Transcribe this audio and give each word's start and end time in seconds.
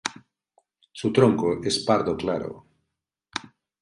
Su 0.91 1.13
tronco 1.13 1.61
es 1.63 1.85
pardo 1.85 2.17
claro. 2.17 2.65